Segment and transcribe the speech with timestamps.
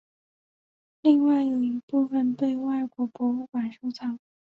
[1.03, 4.17] 另外有一部份被外国博物馆收藏。